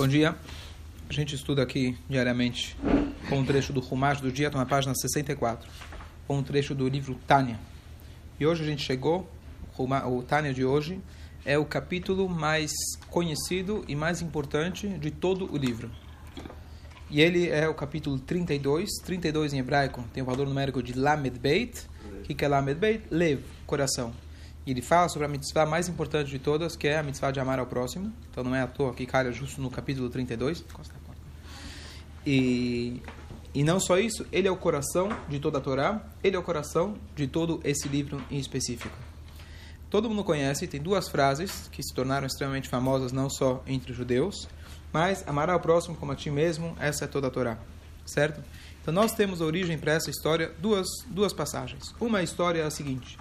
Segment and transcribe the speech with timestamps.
[0.00, 0.34] Bom dia.
[1.10, 2.74] A gente estuda aqui diariamente
[3.28, 5.68] com um trecho do Rumash do dia, está na página 64,
[6.26, 7.60] com um trecho do livro Tânia.
[8.40, 9.30] E hoje a gente chegou,
[9.76, 10.98] o Tânia de hoje
[11.44, 12.72] é o capítulo mais
[13.10, 15.90] conhecido e mais importante de todo o livro.
[17.10, 21.38] E ele é o capítulo 32, 32 em hebraico tem o valor numérico de Lamed
[21.38, 21.86] Beit.
[22.24, 23.04] O que é Lamed Beit?
[23.10, 24.14] Lev, coração.
[24.66, 27.40] E ele fala sobre a mitzvah mais importante de todas, que é a mitzvah de
[27.40, 28.12] amar ao próximo.
[28.30, 30.64] Então não é à toa que calha justo no capítulo 32.
[32.26, 33.02] E,
[33.54, 36.42] e não só isso, ele é o coração de toda a Torá, ele é o
[36.42, 38.96] coração de todo esse livro em específico.
[39.88, 43.96] Todo mundo conhece, tem duas frases que se tornaram extremamente famosas não só entre os
[43.96, 44.46] judeus,
[44.92, 47.58] mas amar ao próximo como a ti mesmo, essa é toda a Torá,
[48.06, 48.40] certo?
[48.80, 51.94] Então nós temos origem para essa história duas, duas passagens.
[52.00, 53.18] Uma história é a seguinte: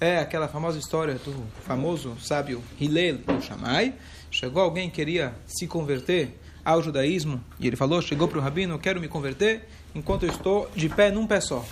[0.00, 3.94] é aquela famosa história do famoso sábio Hillel do Shammai.
[4.30, 8.78] Chegou alguém que queria se converter ao judaísmo e ele falou, chegou para o rabino,
[8.78, 11.64] quero me converter enquanto eu estou de pé num pé só.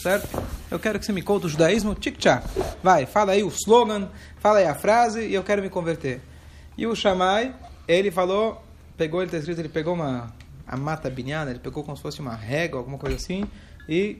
[0.00, 0.42] Certo?
[0.70, 2.48] Eu quero que você me conte o judaísmo, tic-tac.
[2.82, 4.08] Vai, fala aí o slogan,
[4.38, 6.22] fala aí a frase e eu quero me converter.
[6.78, 7.54] E o Shammai,
[7.86, 8.62] ele falou,
[8.96, 10.34] pegou, ele está escrito, ele pegou uma
[10.66, 13.44] a mata binhana, ele pegou como se fosse uma régua, alguma coisa assim,
[13.88, 14.18] e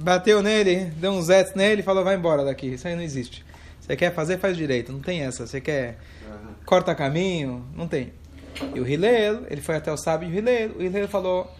[0.00, 3.44] bateu nele, deu um zets nele e falou, vai embora daqui, isso aí não existe.
[3.80, 5.46] Você quer fazer, faz direito, não tem essa.
[5.46, 5.98] Você quer,
[6.64, 8.12] corta caminho, não tem.
[8.74, 11.50] E o Hillel, ele foi até o sábio Hillel, o Hillel falou,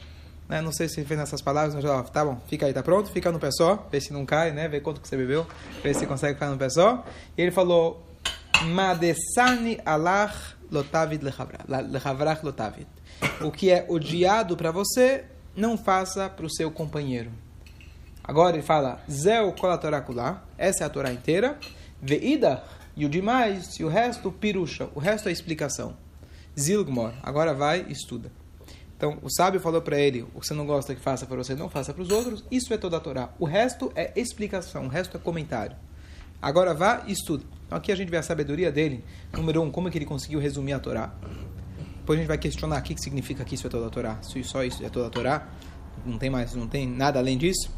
[0.48, 2.82] né, não sei se ele fez nessas palavras, mas ó, tá bom, fica aí, tá
[2.82, 3.10] pronto?
[3.10, 4.68] Fica no pé só, vê se não cai, né?
[4.68, 5.46] Vê quanto que você bebeu,
[5.82, 7.04] vê se consegue ficar no pé só.
[7.36, 8.06] E ele falou,
[8.66, 10.34] Madesani Allah
[10.70, 12.86] lotavid lechavrach lotavid.
[13.40, 15.24] O que é odiado para você,
[15.56, 17.30] não faça para o seu companheiro.
[18.26, 21.58] Agora ele fala, Zeu kolatorakulá, essa é a Torá inteira,
[22.00, 22.64] Veida,
[22.96, 25.94] e o demais, e o resto, pirusha, o resto é explicação.
[26.58, 28.32] Zilgmor, agora vai estuda.
[28.96, 31.54] Então, o sábio falou para ele: o que você não gosta que faça para você,
[31.54, 32.44] não faça para os outros.
[32.50, 33.30] Isso é toda a Torá.
[33.38, 35.76] O resto é explicação, o resto é comentário.
[36.40, 37.44] Agora vá e estuda.
[37.66, 39.04] Então, aqui a gente vê a sabedoria dele.
[39.32, 41.12] Número um, como é que ele conseguiu resumir a Torá.
[41.96, 44.18] Depois a gente vai questionar o que significa que isso é toda a Torá.
[44.22, 45.48] Se só isso é toda a Torá,
[46.06, 47.70] não tem mais, não tem nada além disso.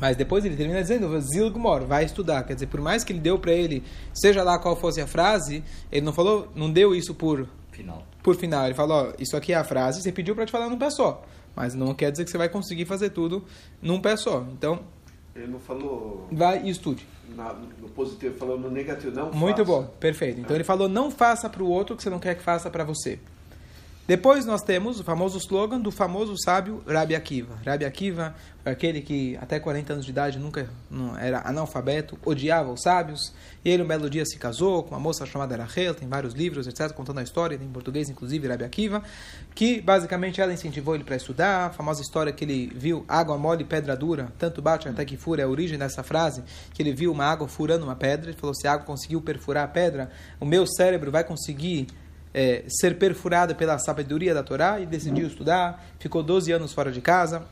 [0.00, 2.42] Mas depois ele termina dizendo, Zilgmor, vai estudar.
[2.44, 5.62] Quer dizer, por mais que ele deu para ele, seja lá qual fosse a frase,
[5.90, 8.06] ele não falou, não deu isso por final.
[8.22, 10.78] Por final, ele falou, isso aqui é a frase, você pediu para te falar num
[10.78, 11.24] pé só.
[11.54, 13.44] Mas não quer dizer que você vai conseguir fazer tudo
[13.80, 14.46] num pé só.
[14.52, 14.80] Então,
[15.34, 16.26] ele não falou.
[16.32, 17.06] Vai e estude.
[17.34, 19.64] Na, no positivo, falou no negativo, não Muito faça.
[19.64, 20.40] bom, perfeito.
[20.40, 22.70] Então ele falou, não faça para o outro o que você não quer que faça
[22.70, 23.18] para você.
[24.06, 27.56] Depois nós temos o famoso slogan do famoso sábio Rabi Akiva.
[27.66, 32.70] Rabi Akiva foi aquele que até 40 anos de idade nunca não, era analfabeto, odiava
[32.70, 33.34] os sábios.
[33.64, 36.68] E ele um belo dia se casou com uma moça chamada Rachel, tem vários livros,
[36.68, 39.02] etc., contando a história, em português inclusive, Rabi Akiva,
[39.56, 41.66] que basicamente ela incentivou ele para estudar.
[41.66, 45.16] A famosa história que ele viu água mole e pedra dura, tanto bate até que
[45.16, 48.30] fura, é a origem dessa frase, que ele viu uma água furando uma pedra.
[48.30, 51.88] Ele falou, se a água conseguiu perfurar a pedra, o meu cérebro vai conseguir
[52.36, 55.82] é, ser perfurado pela sabedoria da Torá e decidiu estudar.
[55.98, 57.42] Ficou 12 anos fora de casa.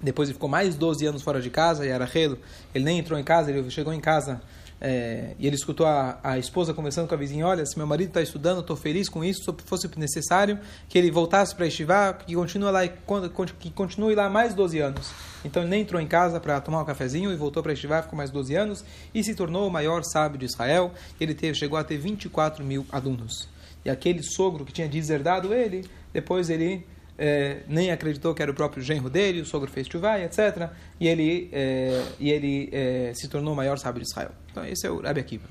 [0.00, 1.84] Depois ele ficou mais 12 anos fora de casa.
[1.84, 2.38] E Arachelo,
[2.74, 4.40] ele nem entrou em casa, ele chegou em casa
[4.80, 8.08] é, e ele escutou a, a, esposa conversando com a vizinha: Olha, se meu marido
[8.08, 9.44] está estudando, estou feliz com isso.
[9.44, 14.54] Se fosse necessário que ele voltasse para estivar, que continue lá, que continue lá mais
[14.54, 15.12] 12 anos.
[15.44, 18.16] Então ele nem entrou em casa para tomar um cafezinho e voltou para estivar, ficou
[18.16, 18.82] mais 12 anos
[19.14, 20.90] e se tornou o maior sábio de Israel.
[21.20, 25.84] Ele teve, chegou a ter 24 mil alunos e aquele sogro que tinha deserdado ele,
[26.12, 26.86] depois ele
[27.18, 30.70] é, nem acreditou que era o próprio genro dele, o sogro fez chuvá, etc.
[30.98, 34.30] E ele, é, e ele é, se tornou o maior sábio de Israel.
[34.50, 35.48] Então esse é o Rabi Akiva.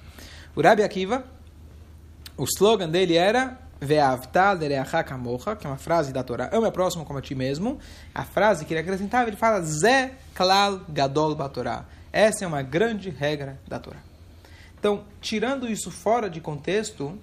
[0.55, 1.23] O Rabi Akiva,
[2.35, 7.21] o slogan dele era que é uma frase da Torá, ame o próximo como a
[7.21, 7.79] ti mesmo.
[8.13, 11.85] A frase que ele acrescentava, ele fala Ze klal gadol batorá.
[12.11, 13.99] Essa é uma grande regra da Torá.
[14.77, 17.17] Então, tirando isso fora de contexto,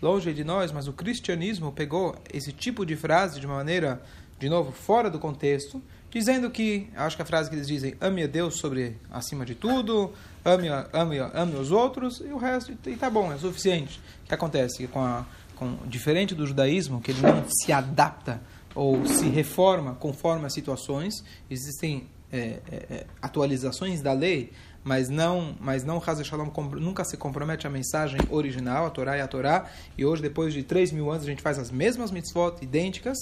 [0.00, 4.02] longe de nós, mas o cristianismo pegou esse tipo de frase de uma maneira,
[4.38, 8.22] de novo, fora do contexto, dizendo que, acho que a frase que eles dizem, ame
[8.22, 10.12] a Deus sobre acima de tudo,
[10.44, 14.00] ame, ame, ame os outros, e o resto, e tá bom, é suficiente.
[14.24, 14.86] O que acontece?
[14.88, 15.26] Com a,
[15.56, 18.40] com, diferente do judaísmo, que ele não se adapta
[18.74, 24.52] ou se reforma conforme as situações, existem é, é, é atualizações da lei,
[24.86, 26.48] mas não, mas não Haz Shalom
[26.78, 29.68] nunca se compromete à mensagem original, a Torá e a Torá,
[29.98, 33.18] e hoje, depois de 3 mil anos, a gente faz as mesmas mitzvot idênticas,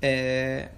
[0.00, 0.68] é,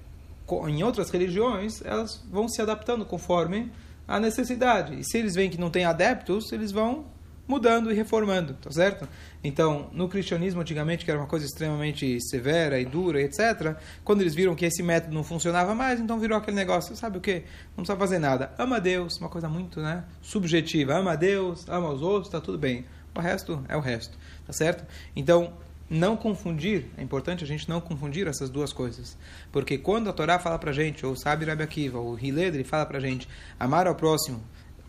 [0.69, 3.71] em outras religiões, elas vão se adaptando conforme
[4.09, 4.99] a necessidade.
[4.99, 7.05] E se eles veem que não tem adeptos, eles vão
[7.47, 9.07] mudando e reformando, tá certo?
[9.45, 14.35] Então, no cristianismo antigamente, que era uma coisa extremamente severa e dura, etc., quando eles
[14.35, 17.45] viram que esse método não funcionava mais, então virou aquele negócio, sabe o quê?
[17.77, 18.53] Não precisa fazer nada.
[18.57, 20.95] Ama Deus, uma coisa muito né, subjetiva.
[20.95, 22.85] Ama Deus, ama os outros, tá tudo bem.
[23.15, 24.17] O resto é o resto,
[24.47, 24.85] tá certo?
[25.15, 25.53] Então,
[25.91, 29.19] não confundir, é importante a gente não confundir essas duas coisas.
[29.51, 33.01] Porque quando a Torá fala pra gente, ou sabe Rabi Akiva, ou Hiledri fala pra
[33.01, 33.29] gente,
[33.59, 34.41] amar ao próximo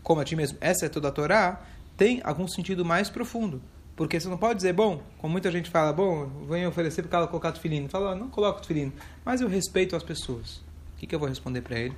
[0.02, 1.62] como a ti mesmo, essa é toda a Torá,
[1.96, 3.60] tem algum sentido mais profundo.
[3.96, 7.28] Porque você não pode dizer, bom, como muita gente fala, bom, venho oferecer para ela
[7.28, 7.88] colocar tefilino.
[7.88, 8.92] Fala, não coloco tefilino,
[9.24, 10.56] mas eu respeito as pessoas.
[10.94, 11.94] O que, que eu vou responder para ele?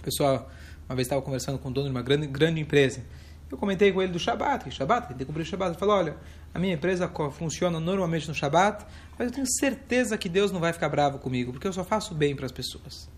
[0.00, 0.50] O pessoal,
[0.88, 3.04] uma vez estava conversando com o dono de uma grande, grande empresa.
[3.50, 5.72] Eu comentei com ele do Shabat, que Shabat, tem que cumprir o Shabat.
[5.72, 6.16] Ele falou, olha,
[6.54, 8.84] a minha empresa funciona normalmente no Shabat,
[9.18, 12.14] mas eu tenho certeza que Deus não vai ficar bravo comigo, porque eu só faço
[12.14, 13.08] bem para as pessoas.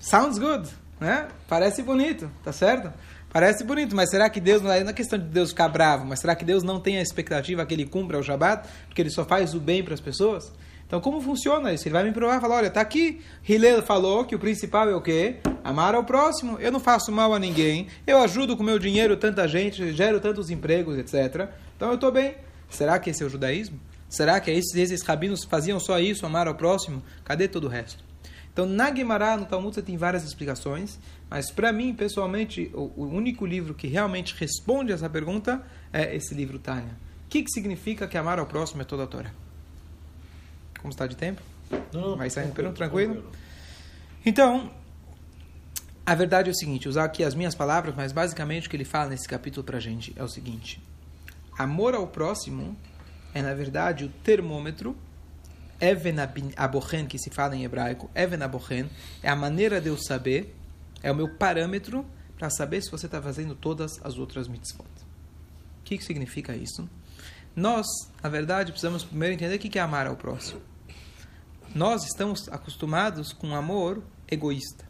[0.00, 0.68] Sounds good,
[0.98, 1.28] né?
[1.48, 2.92] Parece bonito, tá certo?
[3.32, 6.34] Parece bonito, mas será que Deus, não é questão de Deus ficar bravo, mas será
[6.34, 9.54] que Deus não tem a expectativa que ele cumpra o Shabat, porque ele só faz
[9.54, 10.52] o bem para as pessoas?
[10.84, 11.86] Então, como funciona isso?
[11.86, 14.96] Ele vai me provar e falar, olha, tá aqui, Hillel falou que o principal é
[14.96, 15.36] o quê?
[15.62, 16.58] Amar ao próximo.
[16.58, 20.50] Eu não faço mal a ninguém, eu ajudo com meu dinheiro tanta gente, gero tantos
[20.50, 21.48] empregos, etc.
[21.76, 22.34] Então, eu estou bem.
[22.68, 23.78] Será que esse é o judaísmo?
[24.08, 27.00] Será que esses, esses rabinos faziam só isso, amar ao próximo?
[27.22, 28.09] Cadê todo o resto?
[28.60, 30.98] Então, na Guimará, no Talmud, você tem várias explicações,
[31.30, 36.34] mas para mim, pessoalmente, o, o, único livro que realmente responde essa pergunta é esse
[36.34, 36.94] livro Tânia.
[37.24, 39.30] O que, que significa que amar ao próximo é toda a Torá?
[40.78, 41.40] Como está de tempo?
[41.90, 43.12] Não, Vai saindo tranquilo, tranquilo?
[43.14, 43.36] tranquilo.
[44.26, 44.70] Então,
[46.04, 48.84] a verdade é o seguinte, usar aqui as minhas palavras, mas basicamente o que ele
[48.84, 50.82] fala nesse capítulo para a gente é o seguinte.
[51.56, 52.76] Amor ao próximo
[53.32, 54.94] é, na verdade, o termômetro
[55.80, 56.16] Even
[56.56, 58.90] abochen, que se fala em hebraico, Even abochen,
[59.22, 60.54] é a maneira de eu saber,
[61.02, 62.04] é o meu parâmetro
[62.36, 64.84] para saber se você está fazendo todas as outras mitzvot.
[65.80, 66.88] O que, que significa isso?
[67.54, 67.86] Nós,
[68.22, 70.60] na verdade, precisamos primeiro entender o que é amar ao próximo.
[71.74, 74.88] Nós estamos acostumados com um amor egoísta.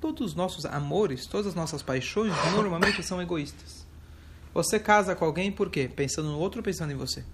[0.00, 3.86] Todos os nossos amores, todas as nossas paixões, normalmente são egoístas.
[4.52, 5.88] Você casa com alguém por quê?
[5.88, 7.24] Pensando no outro ou pensando em você?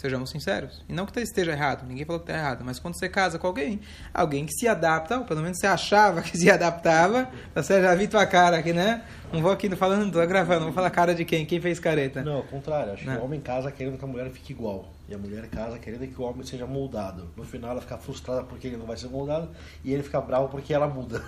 [0.00, 0.82] Sejamos sinceros.
[0.88, 3.46] E não que esteja errado, ninguém falou que está errado, mas quando você casa com
[3.46, 3.80] alguém,
[4.14, 8.08] alguém que se adapta, ou pelo menos você achava que se adaptava, você já vi
[8.08, 9.04] tua cara aqui, né?
[9.30, 11.44] Não vou aqui falando, não tô gravando, vou falar cara de quem?
[11.44, 12.22] Quem fez careta?
[12.22, 12.94] Não, ao contrário.
[12.94, 13.14] Acho Não.
[13.16, 14.88] que o homem casa querendo que a mulher fique igual.
[15.06, 17.28] E a mulher casa querendo que o homem seja moldado.
[17.36, 19.50] No final ela fica frustrada porque ele não vai ser moldado
[19.84, 21.22] e ele fica bravo porque ela muda.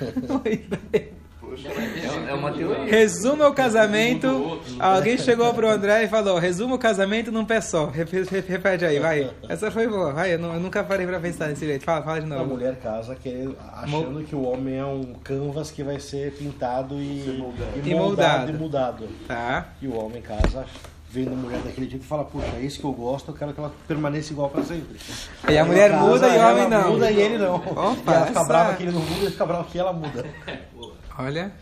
[1.48, 2.84] Poxa, É, é uma teoria.
[2.84, 4.60] Resuma o casamento.
[4.78, 7.86] Alguém chegou pro André e falou: resuma o casamento num pé só.
[7.86, 9.30] Repe- repe- Repete aí, vai.
[9.48, 10.34] Essa foi boa, vai.
[10.34, 11.84] Eu, não- eu nunca parei pra pensar nesse jeito.
[11.84, 12.50] Fala, fala de A novo.
[12.54, 17.22] mulher casa querendo, achando que o homem é um canvas que vai ser pintado e,
[17.24, 17.70] Ser moldado.
[17.84, 19.08] e E moldado e mudado.
[19.26, 19.68] Tá.
[19.80, 20.64] E o homem casa
[21.10, 23.54] vendo a mulher daquele jeito e fala, puxa, é isso que eu gosto, eu quero
[23.54, 24.96] que ela permaneça igual pra sempre.
[25.48, 26.90] E a mulher casa, muda e o homem não.
[26.92, 27.54] muda e ele não.
[27.54, 29.92] Opa, e ela fica essa- brava que ele não muda, ele fica brava que ela
[29.94, 30.26] muda.
[31.18, 31.52] Olha.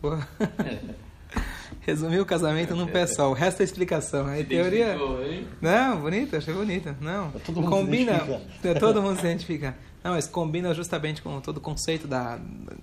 [0.00, 0.26] Boa.
[1.80, 3.30] Resumiu o casamento num pé só.
[3.30, 4.26] O resto é explicação.
[4.26, 4.96] Aí teoria.
[5.60, 6.96] Não, bonita, achei bonita.
[6.98, 7.30] Não.
[7.30, 8.12] Todo mundo se combina.
[8.12, 8.80] identifica.
[8.80, 9.76] Todo mundo se identifica.
[10.02, 12.38] Não, mas combina justamente com todo o conceito da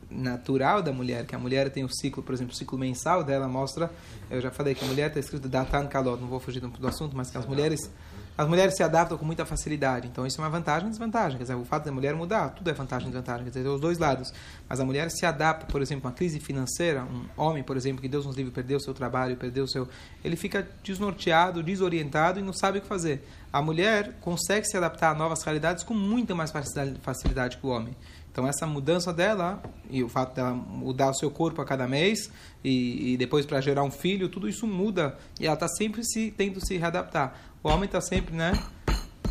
[0.10, 3.48] natural da mulher, que a mulher tem o ciclo, por exemplo, o ciclo mensal dela
[3.48, 3.90] mostra,
[4.30, 7.18] eu já falei que a mulher está escrito datan kalot, não vou fugir do assunto,
[7.18, 7.92] mas que as mulheres
[8.38, 10.08] as mulheres se adaptam com muita facilidade.
[10.08, 11.38] Então isso é uma vantagem e desvantagem.
[11.38, 13.44] Quer dizer, o fato da mulher mudar, tudo é vantagem e desvantagem.
[13.46, 14.32] Quer dizer, os dois lados.
[14.70, 18.00] Mas a mulher se adapta, por exemplo, a uma crise financeira, um homem, por exemplo,
[18.00, 19.88] que Deus nos livre, perdeu seu trabalho, perdeu seu...
[20.24, 23.28] Ele fica desnorteado, desorientado e não sabe o que fazer.
[23.52, 26.54] A mulher consegue se adaptar a novas realidades com muita mais
[27.02, 27.96] facilidade que o homem.
[28.38, 32.30] Então essa mudança dela e o fato dela mudar o seu corpo a cada mês
[32.64, 36.30] e, e depois para gerar um filho, tudo isso muda e ela está sempre se
[36.30, 37.36] tendo se readaptar.
[37.64, 38.52] O homem está sempre, né?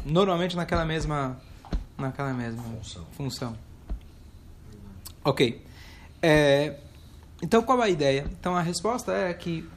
[0.05, 1.41] Normalmente naquela mesma,
[1.97, 3.07] naquela mesma Função.
[3.13, 3.59] função.
[5.25, 5.65] Ok.
[6.23, 6.79] É,
[7.43, 8.27] então qual a ideia?
[8.39, 9.69] Então a resposta é que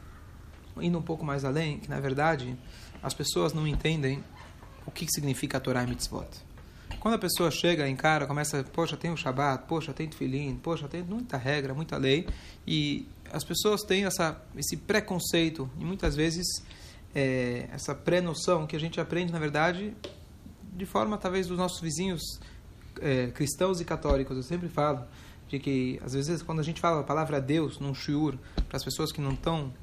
[0.82, 2.58] indo um pouco mais além, que na verdade
[3.02, 4.24] as pessoas não entendem
[4.86, 6.28] o que significa a Torá e Mitzvot.
[7.00, 11.02] Quando a pessoa chega, encara, começa, poxa, tem o Shabat, poxa, tem Tefilin, poxa, tem
[11.02, 12.28] muita regra, muita lei,
[12.68, 16.46] e as pessoas têm essa, esse preconceito, e muitas vezes
[17.14, 19.94] é, essa pré-noção que a gente aprende, na verdade,
[20.74, 22.22] de forma talvez dos nossos vizinhos
[23.02, 24.36] é, cristãos e católicos.
[24.36, 25.04] Eu sempre falo
[25.48, 28.38] de que, às vezes, quando a gente fala a palavra Deus num shiur,
[28.68, 29.74] para as pessoas que não estão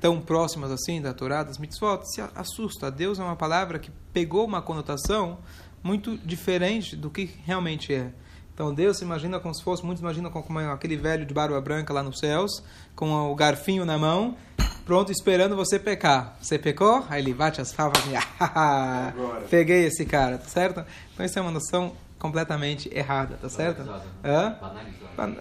[0.00, 2.90] tão próximas assim da Torá, das mitzvot, se assusta.
[2.90, 5.38] Deus é uma palavra que pegou uma conotação
[5.82, 8.12] muito diferente do que realmente é.
[8.52, 11.92] Então Deus se imagina como se fosse, muitos imaginam como aquele velho de barba branca
[11.92, 12.62] lá nos céus,
[12.94, 14.36] com o garfinho na mão,
[14.86, 16.36] pronto, esperando você pecar.
[16.40, 17.04] Você pecou?
[17.10, 19.12] Aí ele bate as favas e ah,
[19.50, 20.82] peguei esse cara, tá certo?
[21.12, 23.82] Então isso é uma noção completamente errada, tá certo?
[24.24, 24.56] Hã?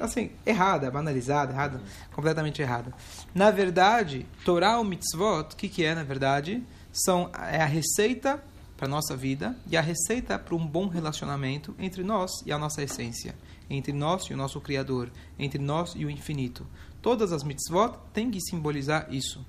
[0.02, 2.92] Assim, errada, banalizada, errada, completamente errada.
[3.34, 6.62] Na verdade, Torá ou mitzvot, o que, que é na verdade?
[6.92, 8.44] São, é a receita
[8.76, 12.84] para nossa vida e a receita para um bom relacionamento entre nós e a nossa
[12.84, 13.36] essência,
[13.70, 16.66] entre nós e o nosso Criador, entre nós e o infinito.
[17.02, 19.46] Todas as mitzvot têm que simbolizar isso.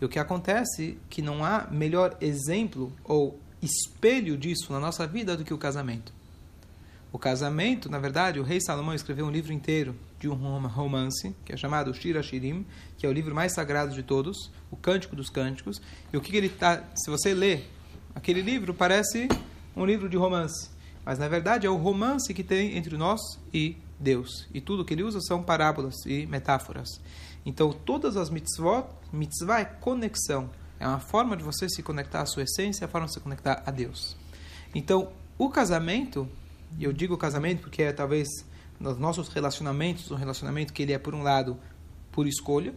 [0.00, 5.06] E o que acontece é que não há melhor exemplo ou espelho disso na nossa
[5.06, 6.12] vida do que o casamento.
[7.12, 11.52] O casamento, na verdade, o rei Salomão escreveu um livro inteiro de um romance, que
[11.52, 12.64] é chamado Shira Shirim,
[12.96, 15.82] que é o livro mais sagrado de todos, o Cântico dos Cânticos.
[16.12, 17.68] E o que ele está, se você ler
[18.14, 19.28] Aquele livro parece
[19.76, 20.68] um livro de romance,
[21.10, 23.20] mas na verdade é o romance que tem entre nós
[23.52, 24.46] e Deus.
[24.54, 27.00] E tudo que ele usa são parábolas e metáforas.
[27.44, 30.48] Então, todas as mitzvot, mitzvah é conexão.
[30.78, 33.18] É uma forma de você se conectar à sua essência, é a forma de se
[33.18, 34.16] conectar a Deus.
[34.72, 36.28] Então, o casamento,
[36.78, 38.28] e eu digo casamento porque é talvez
[38.78, 41.58] nos nossos relacionamentos, um relacionamento que ele é, por um lado,
[42.12, 42.72] por escolha,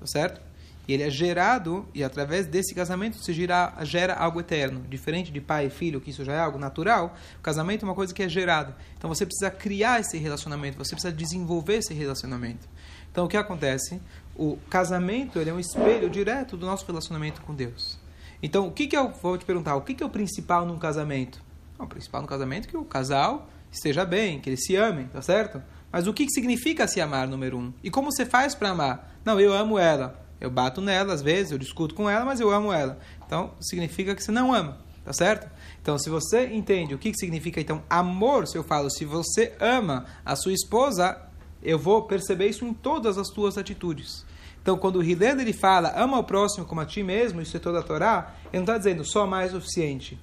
[0.00, 0.40] tá certo?
[0.86, 4.84] E ele é gerado, e através desse casamento se gera, algo eterno.
[4.88, 7.94] Diferente de pai e filho, que isso já é algo natural, o casamento é uma
[7.94, 8.74] coisa que é gerado.
[8.96, 12.68] Então você precisa criar esse relacionamento, você precisa desenvolver esse relacionamento.
[13.10, 14.00] Então o que acontece?
[14.36, 17.98] O casamento ele é um espelho direto do nosso relacionamento com Deus.
[18.42, 19.76] Então o que, que eu vou te perguntar?
[19.76, 21.42] O que, que é o principal num casamento?
[21.76, 25.20] o principal no casamento é que o casal esteja bem, que eles se amem, tá
[25.20, 25.62] certo?
[25.92, 27.72] Mas o que, que significa se amar, número um?
[27.82, 29.18] E como você faz para amar?
[29.24, 30.23] Não, eu amo ela.
[30.44, 32.98] Eu bato nela às vezes, eu discuto com ela, mas eu amo ela.
[33.26, 35.50] Então, significa que você não ama, tá certo?
[35.80, 40.04] Então, se você entende o que significa então amor, se eu falo, se você ama
[40.24, 41.18] a sua esposa,
[41.62, 44.24] eu vou perceber isso em todas as tuas atitudes.
[44.60, 47.60] Então, quando o Hillel ele fala, ama o próximo como a ti mesmo, isso é
[47.60, 50.18] toda a Torá, ele não está dizendo só mais o suficiente.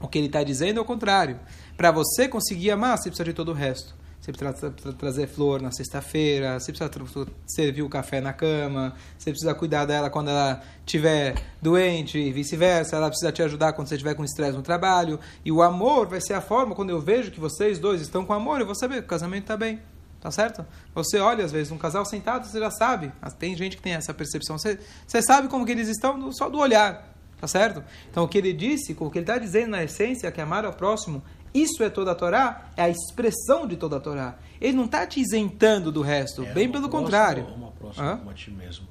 [0.00, 1.38] O que ele está dizendo é o contrário.
[1.76, 3.94] Para você conseguir amar, você precisa de todo o resto.
[4.20, 9.30] Você precisa tra trazer flor na sexta-feira, você precisa servir o café na cama, você
[9.30, 13.94] precisa cuidar dela quando ela estiver doente e vice-versa, ela precisa te ajudar quando você
[13.94, 15.18] estiver com estresse no trabalho.
[15.42, 18.34] E o amor vai ser a forma, quando eu vejo que vocês dois estão com
[18.34, 19.80] amor, eu vou saber que o casamento está bem.
[20.20, 20.66] Tá certo?
[20.94, 23.10] Você olha, às vezes, um casal sentado, você já sabe.
[23.38, 24.58] Tem gente que tem essa percepção.
[24.58, 27.10] Você, você sabe como que eles estão só do olhar.
[27.40, 27.82] Tá certo?
[28.10, 30.66] Então, o que ele disse, o que ele está dizendo na essência, é que amar
[30.66, 31.22] ao próximo
[31.54, 32.70] isso é toda a Torá?
[32.76, 34.38] É a expressão de toda a Torá.
[34.60, 37.46] Ele não está te isentando do resto, é, bem pelo contrário.
[37.54, 38.16] Ama o próximo Hã?
[38.18, 38.86] como a ti mesmo.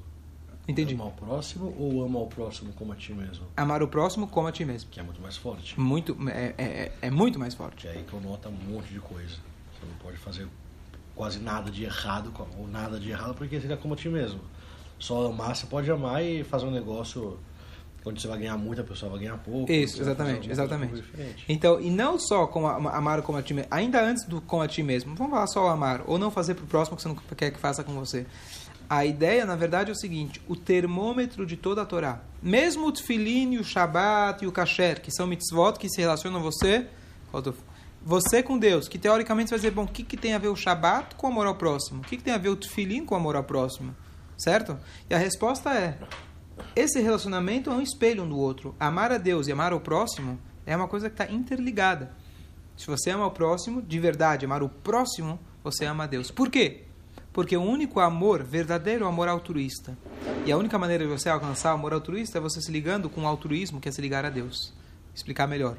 [0.68, 0.94] Entendi.
[0.94, 3.46] Amar o próximo ou ama o próximo como a ti mesmo?
[3.56, 4.90] Amar o próximo como a ti mesmo.
[4.90, 5.78] Que é muito mais forte.
[5.78, 7.88] Muito, é, é, é, é muito mais forte.
[7.88, 9.36] É aí que eu noto um monte de coisa.
[9.72, 10.46] Você não pode fazer
[11.14, 14.40] quase nada de errado ou nada de errado porque seria como a ti mesmo.
[14.98, 17.38] Só amar, você pode amar e fazer um negócio
[18.04, 19.70] onde você vai ganhar muito, a pessoa vai ganhar pouco.
[19.70, 21.04] Isso, exatamente, exatamente.
[21.48, 24.60] Então, e não só com a, amar como a ti mesmo, ainda antes do com
[24.62, 27.02] a ti mesmo, vamos falar só o amar, ou não fazer para o próximo que
[27.02, 28.26] você não quer que faça com você.
[28.88, 32.92] A ideia, na verdade, é o seguinte: o termômetro de toda a Torá, mesmo o
[32.92, 36.86] tefilim, o shabat e o kasher, que são mitzvot que se relacionam a você,
[38.02, 40.48] você com Deus, que teoricamente você vai dizer, bom, o que, que tem a ver
[40.48, 42.00] o shabat com o amor ao próximo?
[42.00, 43.94] O que, que tem a ver o tefilim com o amor ao próximo?
[44.38, 44.76] Certo?
[45.08, 45.98] E a resposta é
[46.74, 48.74] esse relacionamento é um espelho um do outro.
[48.78, 52.12] Amar a Deus e amar o próximo é uma coisa que está interligada.
[52.76, 56.30] Se você ama o próximo, de verdade, amar o próximo, você ama a Deus.
[56.30, 56.84] Por quê?
[57.32, 59.96] Porque o único amor verdadeiro é o amor altruísta.
[60.46, 63.22] E a única maneira de você alcançar o amor altruísta é você se ligando com
[63.22, 64.72] o altruísmo, que é se ligar a Deus.
[65.14, 65.76] Explicar melhor.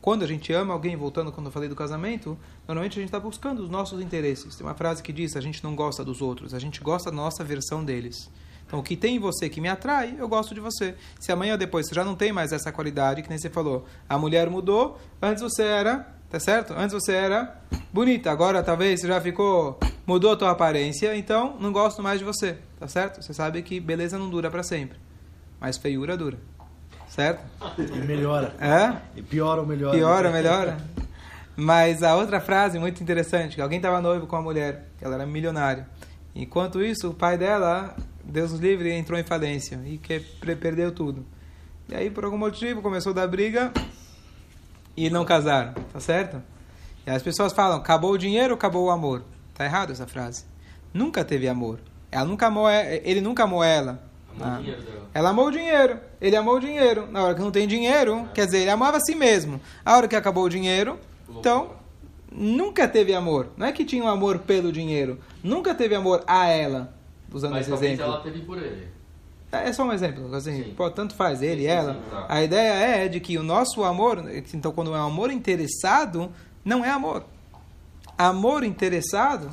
[0.00, 3.20] Quando a gente ama alguém, voltando quando eu falei do casamento, normalmente a gente está
[3.20, 4.56] buscando os nossos interesses.
[4.56, 7.16] Tem uma frase que diz: a gente não gosta dos outros, a gente gosta da
[7.16, 8.30] nossa versão deles.
[8.70, 10.94] Então, o que tem em você que me atrai, eu gosto de você.
[11.18, 13.84] Se amanhã ou depois você já não tem mais essa qualidade, que nem você falou,
[14.08, 16.72] a mulher mudou, antes você era, tá certo?
[16.74, 17.60] Antes você era
[17.92, 22.24] bonita, agora talvez você já ficou, mudou a tua aparência, então não gosto mais de
[22.24, 23.20] você, tá certo?
[23.20, 24.96] Você sabe que beleza não dura para sempre,
[25.60, 26.38] mas feiura dura,
[27.08, 27.44] certo?
[27.76, 28.54] E melhora.
[28.60, 28.96] É?
[29.18, 29.98] E piora ou melhora.
[29.98, 30.76] Piora ou melhora.
[31.56, 35.16] Mas a outra frase muito interessante, que alguém estava noivo com uma mulher, que ela
[35.16, 35.88] era milionária.
[36.36, 37.96] Enquanto isso, o pai dela
[38.30, 40.20] Deus nos livre, entrou em falência e que
[40.56, 41.26] perdeu tudo.
[41.88, 43.72] E aí, por algum motivo, começou a dar briga
[44.96, 46.40] e não casaram, tá certo?
[47.06, 49.24] E as pessoas falam, acabou o dinheiro, acabou o amor.
[49.54, 50.44] Tá errado essa frase.
[50.94, 51.80] Nunca teve amor.
[52.10, 54.02] Ela nunca amou, ele nunca amou ela.
[54.40, 54.60] Ah.
[55.12, 55.98] Ela amou o dinheiro.
[56.20, 57.08] Ele amou o dinheiro.
[57.10, 59.60] Na hora que não tem dinheiro, quer dizer, ele amava a si mesmo.
[59.84, 61.72] A hora que acabou o dinheiro, então
[62.30, 63.48] nunca teve amor.
[63.56, 65.18] Não é que tinha um amor pelo dinheiro.
[65.42, 66.99] Nunca teve amor a ela.
[67.32, 68.04] Usando Mas esse exemplo.
[68.04, 68.88] ela teve por ele.
[69.52, 70.74] É é só um exemplo, assim, Sim.
[70.76, 71.94] pô, tanto faz ele Sim, e sim, ela.
[71.94, 72.26] sim, tá.
[72.28, 72.72] A ideia
[73.04, 76.30] é de que o nosso amor, então quando é um amor interessado,
[76.64, 77.24] não é amor.
[78.16, 79.50] Amor interessado,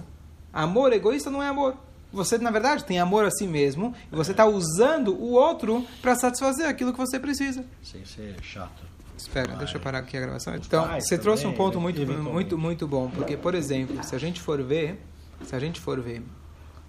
[0.53, 1.75] amor egoísta não é amor.
[2.13, 6.15] Você, na verdade, tem amor a si mesmo e você está usando o outro para
[6.15, 7.65] satisfazer aquilo que você precisa.
[7.83, 8.83] Sem ser chato.
[9.17, 9.57] Espera, Vai.
[9.57, 10.55] deixa eu parar aqui a gravação.
[10.55, 12.33] Então, pais você trouxe um ponto muito, eventualmente.
[12.33, 15.01] muito, muito bom, porque, por exemplo, se a gente for ver,
[15.43, 16.21] se a gente for ver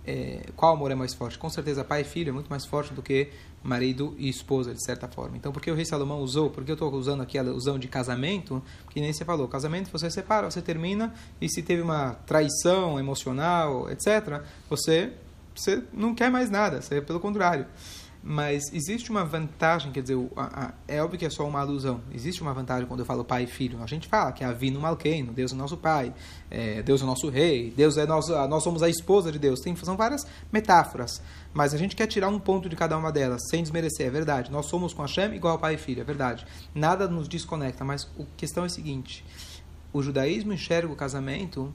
[0.09, 2.95] é, qual amor é mais forte, com certeza pai e filho é muito mais forte
[2.95, 3.29] do que
[3.63, 5.37] marido e esposa, de certa forma.
[5.37, 6.49] Então, por que o rei Salomão usou?
[6.49, 9.47] Porque eu estou usando aqui a alusão de casamento, que nem você falou.
[9.49, 15.13] Casamento, você separa, você termina, e se teve uma traição emocional, etc., você,
[15.55, 17.67] você não quer mais nada, você, pelo contrário.
[18.23, 20.17] Mas existe uma vantagem, quer dizer,
[20.87, 22.01] é óbvio que é só uma alusão.
[22.13, 23.83] Existe uma vantagem quando eu falo pai e filho.
[23.83, 26.13] A gente fala que é Avino Malkeino, Deus é nosso pai,
[26.51, 29.61] é, Deus é nosso rei, Deus é nosso, nós somos a esposa de Deus.
[29.61, 31.23] Tem, são várias metáforas.
[31.55, 34.51] Mas a gente quer tirar um ponto de cada uma delas, sem desmerecer, é verdade.
[34.51, 36.47] Nós somos com Hashem igual pai e filho, é verdade.
[36.75, 39.25] Nada nos desconecta, mas a questão é a seguinte:
[39.93, 41.73] o judaísmo enxerga o casamento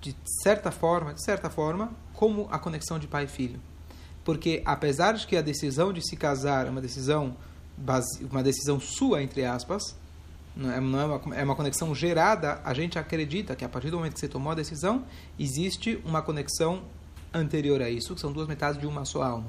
[0.00, 3.60] de certa forma, de certa forma, como a conexão de pai e filho
[4.26, 7.36] porque apesar de que a decisão de se casar é uma decisão
[7.76, 9.96] base, uma decisão sua entre aspas
[10.56, 13.88] não é, não é, uma, é uma conexão gerada a gente acredita que a partir
[13.88, 15.04] do momento que você tomou a decisão
[15.38, 16.82] existe uma conexão
[17.32, 19.46] anterior a isso que são duas metades de uma só alma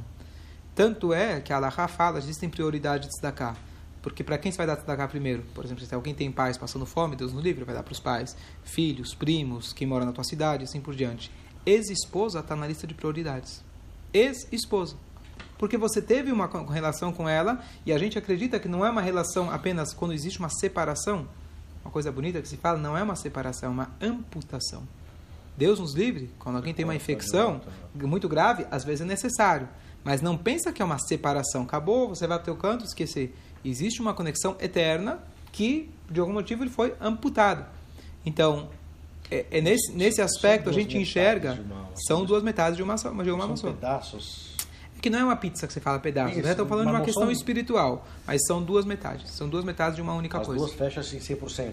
[0.75, 3.57] tanto é que a Allahá fala existem prioridades de tzedakah
[4.03, 5.43] porque para quem você vai dar tzedakah primeiro?
[5.55, 7.99] Por exemplo, se alguém tem pais passando fome, Deus no livre vai dar para os
[7.99, 11.29] pais, filhos, primos, quem mora na tua cidade, assim por diante.
[11.65, 13.65] Ex-esposa está na lista de prioridades
[14.13, 14.95] ex-esposa.
[15.57, 19.01] Porque você teve uma relação com ela e a gente acredita que não é uma
[19.01, 21.27] relação apenas quando existe uma separação.
[21.83, 24.83] Uma coisa bonita que se fala, não é uma separação, é uma amputação.
[25.57, 27.59] Deus nos livre, quando alguém tem uma infecção
[27.95, 29.67] muito grave, às vezes é necessário.
[30.03, 31.63] Mas não pensa que é uma separação.
[31.63, 33.35] Acabou, você vai para o teu canto, esquecer.
[33.65, 35.19] Existe uma conexão eterna
[35.51, 37.65] que, de algum motivo, ele foi amputado.
[38.23, 38.69] Então,
[39.29, 41.59] é, é nesse, nesse aspecto a gente enxerga,
[42.07, 43.09] são duas metades de uma só.
[43.11, 43.71] De uma São só.
[43.71, 44.47] pedaços.
[44.97, 46.51] É que não é uma pizza que você fala pedaços, Isso, né?
[46.51, 49.29] Estou falando de uma questão são- espiritual, mas são duas metades.
[49.31, 50.59] São duas metades de uma única As coisa.
[50.65, 51.71] duas fecham assim 100%.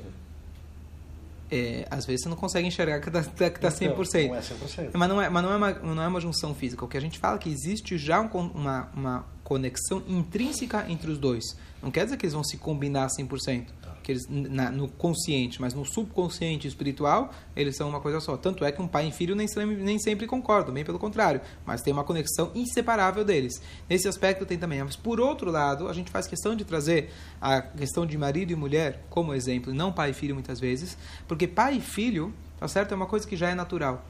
[1.50, 4.24] É, às vezes você não consegue enxergar que está tá, que tá 100%.
[4.24, 4.90] Então, não é 100%.
[4.94, 6.84] Mas não é, mas não é, uma, não é uma junção física.
[6.84, 11.10] O que a gente fala é que existe já um uma, uma conexão intrínseca entre
[11.10, 11.44] os dois.
[11.82, 13.66] Não quer dizer que eles vão se combinar 100%.
[14.04, 18.36] Que eles, na, no consciente, mas no subconsciente espiritual, eles são uma coisa só.
[18.36, 19.46] Tanto é que um pai e filho nem,
[19.78, 21.40] nem sempre concordam, bem pelo contrário.
[21.64, 23.62] Mas tem uma conexão inseparável deles.
[23.88, 24.84] Nesse aspecto tem também.
[24.84, 28.56] Mas por outro lado, a gente faz questão de trazer a questão de marido e
[28.56, 32.92] mulher como exemplo, não pai e filho muitas vezes, porque pai e filho, tá certo?
[32.92, 34.04] É uma coisa que já é natural.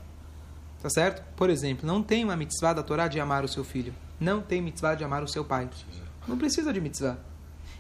[0.83, 1.23] Tá certo?
[1.35, 3.95] Por exemplo, não tem uma mitzvah da Torá de amar o seu filho.
[4.21, 5.69] Não tem mitzvah de amar o seu pai.
[6.27, 7.19] Não precisa de mitzvah.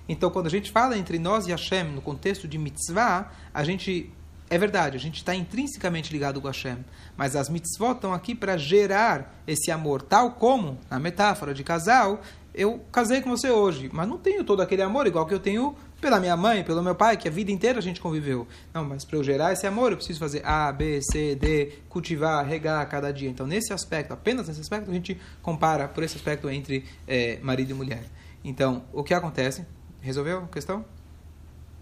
[0.08, 4.10] Então, quando a gente fala entre nós e Hashem no contexto de mitzvah, a gente.
[4.50, 6.76] É verdade, a gente está intrinsecamente ligado com Hashem.
[7.16, 10.02] Mas as mitzvot estão aqui para gerar esse amor.
[10.02, 12.20] Tal como, na metáfora de casal,
[12.54, 15.74] eu casei com você hoje, mas não tenho todo aquele amor igual que eu tenho
[16.00, 18.46] pela minha mãe, pelo meu pai, que a vida inteira a gente conviveu.
[18.72, 22.46] Não, mas para eu gerar esse amor, eu preciso fazer A, B, C, D, cultivar,
[22.46, 23.28] regar cada dia.
[23.30, 27.70] Então, nesse aspecto, apenas nesse aspecto, a gente compara por esse aspecto entre eh, marido
[27.70, 28.04] e mulher.
[28.44, 29.64] Então, o que acontece?
[30.04, 30.84] Resolveu a questão?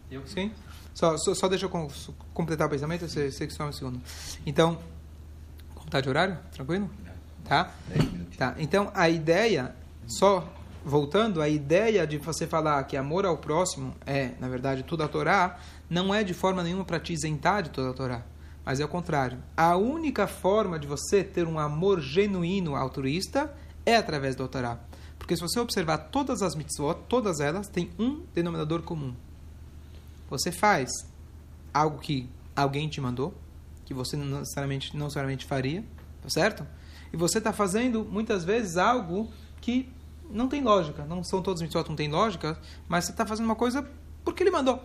[0.09, 0.53] Eu Sim?
[0.95, 1.89] Só, só, só deixa eu com-
[2.33, 4.01] completar o pensamento, você, você que só um segundo.
[4.47, 4.79] Então,
[5.75, 6.39] como tá de horário?
[6.53, 6.89] Tranquilo?
[7.45, 7.73] Tá?
[8.39, 8.55] Tá.
[8.59, 9.75] Então, a ideia,
[10.07, 10.47] só
[10.85, 15.09] voltando, a ideia de você falar que amor ao próximo é, na verdade, tudo a
[15.09, 15.59] Torá,
[15.91, 18.23] não é de forma nenhuma para te isentar de toda a Torá.
[18.65, 19.39] Mas é o contrário.
[19.57, 23.53] A única forma de você ter um amor genuíno altruísta
[23.85, 24.79] é através da Torá.
[25.23, 29.15] Porque se você observar todas as mitzvot, todas elas têm um denominador comum.
[30.29, 30.91] Você faz
[31.73, 33.33] algo que alguém te mandou,
[33.85, 35.85] que você não necessariamente, não necessariamente faria,
[36.21, 36.67] tá certo?
[37.13, 39.31] E você está fazendo, muitas vezes, algo
[39.61, 39.89] que
[40.29, 41.05] não tem lógica.
[41.05, 42.59] Não são todos os mitzvot não tem lógica,
[42.89, 43.89] mas você está fazendo uma coisa
[44.25, 44.83] porque ele mandou.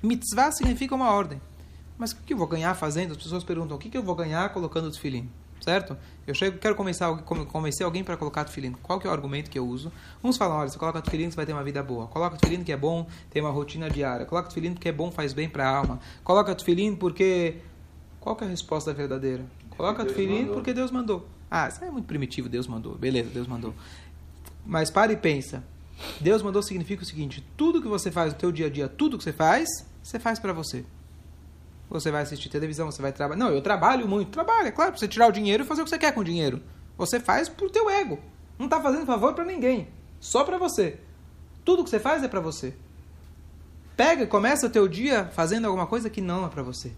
[0.00, 1.42] Mitzvah significa uma ordem.
[1.98, 3.10] Mas o que eu vou ganhar fazendo?
[3.10, 5.28] As pessoas perguntam, o que eu vou ganhar colocando o tefilim?
[5.60, 5.96] Certo?
[6.26, 8.72] Eu chego, quero começar, convencer alguém para colocar tefilim.
[8.82, 9.92] Qual que é o argumento que eu uso?
[10.22, 12.06] Uns falam, olha, você coloca tefilim, você vai ter uma vida boa.
[12.06, 14.24] Coloca tefilim que é bom, tem uma rotina diária.
[14.26, 16.00] Coloca tefilim porque é bom, faz bem para a alma.
[16.24, 17.56] Coloca tefilim porque...
[18.20, 19.44] Qual que é a resposta verdadeira?
[19.76, 20.54] Coloca mandou.
[20.54, 21.26] porque Deus mandou.
[21.50, 22.94] Ah, isso é muito primitivo, Deus mandou.
[22.96, 23.74] Beleza, Deus mandou.
[24.64, 25.64] Mas para e pensa.
[26.20, 29.16] Deus mandou significa o seguinte: tudo que você faz no teu dia a dia, tudo
[29.16, 29.68] que você faz,
[30.02, 30.84] você faz para você.
[31.90, 33.38] Você vai assistir televisão, você vai trabalhar.
[33.38, 34.30] Não, eu trabalho muito.
[34.30, 36.20] Trabalha, é claro, pra você tirar o dinheiro e fazer o que você quer com
[36.20, 36.62] o dinheiro.
[36.96, 38.18] Você faz por teu ego.
[38.58, 39.88] Não está fazendo favor para ninguém.
[40.20, 41.00] Só para você.
[41.64, 42.74] Tudo que você faz é para você.
[43.96, 46.92] Pega e começa o teu dia fazendo alguma coisa que não é para você.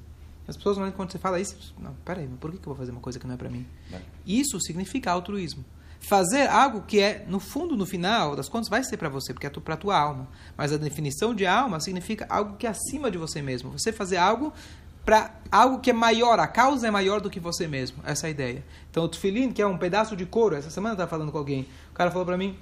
[0.47, 3.01] As pessoas, quando você fala isso, não, peraí, mas por que eu vou fazer uma
[3.01, 3.67] coisa que não é para mim?
[4.27, 5.65] Isso significa altruísmo.
[6.01, 9.47] Fazer algo que é, no fundo, no final das contas, vai ser para você, porque
[9.47, 10.29] é para tua alma.
[10.57, 13.71] Mas a definição de alma significa algo que é acima de você mesmo.
[13.71, 14.53] Você fazer algo
[15.05, 18.03] para algo que é maior, a causa é maior do que você mesmo.
[18.05, 18.65] Essa é a ideia.
[18.91, 21.39] Então, o tefilim, que é um pedaço de couro, essa semana eu estava falando com
[21.39, 22.57] alguém, o cara falou para mim,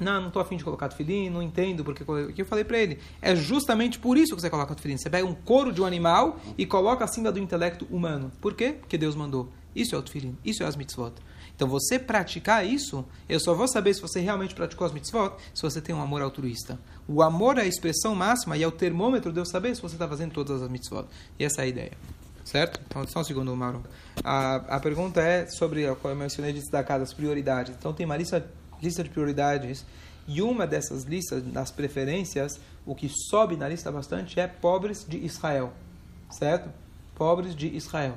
[0.00, 2.98] não, não estou afim de colocar tefilim, não entendo porque que eu falei para ele.
[3.20, 4.96] É justamente por isso que você coloca tefilim.
[4.96, 8.32] Você pega um couro de um animal e coloca acima do intelecto humano.
[8.40, 8.76] Por quê?
[8.80, 9.52] Porque Deus mandou.
[9.74, 11.12] Isso é o tefilim, isso é as mitzvot.
[11.54, 15.60] Então, você praticar isso, eu só vou saber se você realmente praticou as mitzvot se
[15.60, 16.78] você tem um amor altruísta.
[17.06, 19.94] O amor é a expressão máxima e é o termômetro de eu saber se você
[19.94, 21.06] está fazendo todas as mitzvot.
[21.38, 21.92] E essa é a ideia.
[22.44, 22.80] Certo?
[22.86, 23.82] Então, só um segundo, Mauro.
[24.24, 27.76] A, a pergunta é sobre, como eu mencionei, de destacar das prioridades.
[27.78, 28.50] Então, tem uma lista,
[28.82, 29.84] lista de prioridades
[30.26, 35.18] e uma dessas listas, das preferências, o que sobe na lista bastante é pobres de
[35.18, 35.74] Israel.
[36.30, 36.70] Certo?
[37.14, 38.16] Pobres de Israel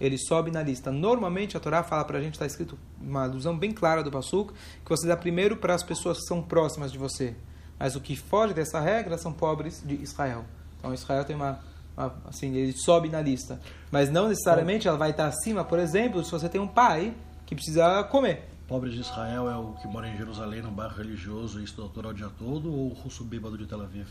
[0.00, 0.90] ele sobe na lista.
[0.90, 4.52] Normalmente a Torá fala para a gente, está escrito uma alusão bem clara do Pasuk,
[4.84, 7.34] que você dá primeiro para as pessoas que são próximas de você.
[7.78, 10.44] Mas o que foge dessa regra são pobres de Israel.
[10.78, 11.60] Então Israel tem uma,
[11.96, 13.60] uma assim, ele sobe na lista.
[13.90, 17.14] Mas não necessariamente ela vai estar acima, por exemplo, se você tem um pai
[17.46, 18.48] que precisa comer.
[18.66, 22.12] Pobres de Israel é o que mora em Jerusalém, no bairro religioso e estuda doutorado
[22.12, 24.06] o dia todo, ou o russo bêbado de Tel Aviv?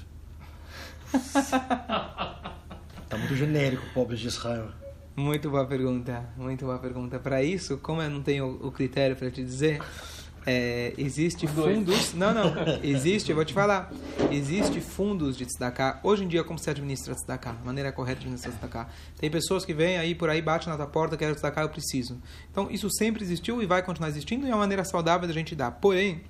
[3.07, 4.69] tá muito genérico, pobres de Israel.
[5.17, 7.17] Muito boa pergunta, muito boa pergunta.
[7.17, 9.81] Para isso, como eu não tenho o critério para te dizer,
[10.45, 12.13] é, existe fundos.
[12.13, 12.53] Não, não.
[12.83, 13.91] Existe, eu vou te falar.
[14.31, 15.99] Existe fundos de tzedakah.
[16.03, 17.15] Hoje em dia, como se administra?
[17.27, 18.89] A maneira correta de administrar tzedakah.
[19.19, 22.21] Tem pessoas que vêm aí por aí, batem na tua porta, querem tzedakah, eu preciso.
[22.51, 25.55] Então, isso sempre existiu e vai continuar existindo e é uma maneira saudável da gente
[25.55, 25.71] dar.
[25.71, 26.21] Porém,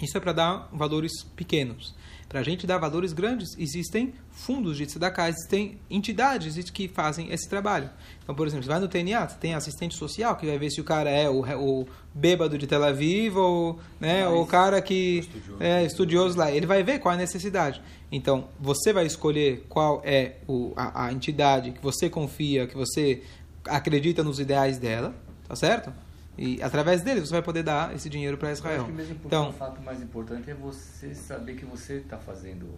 [0.00, 1.92] isso é para dar valores pequenos.
[2.28, 7.48] Para a gente dar valores grandes, existem fundos de tzedakah, existem entidades que fazem esse
[7.48, 7.88] trabalho.
[8.22, 10.80] Então, por exemplo, você vai no TNA, você tem assistente social que vai ver se
[10.80, 15.20] o cara é o, o bêbado de Tel Aviv ou, né, ou o cara que
[15.20, 15.62] estudioso.
[15.62, 16.50] é estudioso lá.
[16.50, 17.80] Ele vai ver qual é a necessidade.
[18.10, 23.22] Então, você vai escolher qual é o, a, a entidade que você confia, que você
[23.64, 25.14] acredita nos ideais dela,
[25.46, 25.92] tá certo?
[26.38, 28.76] E através dele você vai poder dar esse dinheiro para Israel.
[28.76, 32.18] Eu acho que mesmo então, o fato mais importante é você saber que você está
[32.18, 32.68] fazendo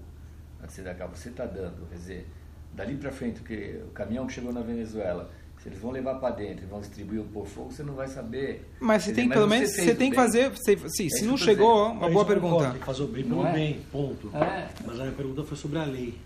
[0.62, 1.88] a tzedakah, você está dando.
[1.88, 2.29] Quer dizer,
[2.73, 6.37] dali para frente, que o caminhão que chegou na Venezuela, se eles vão levar para
[6.37, 8.64] dentro e vão distribuir por fogo, você não vai saber.
[8.81, 10.51] Mas você tem, pelo menos, você, tem que fazer.
[10.51, 12.71] Você, sim, é se não chegou, uma boa pergunta.
[12.71, 13.53] Tem que fazer o bem pelo é?
[13.53, 14.31] bem, ponto.
[14.37, 14.68] É.
[14.87, 16.16] Mas a minha pergunta foi sobre a lei.